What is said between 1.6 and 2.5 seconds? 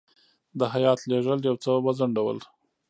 څه وځنډول.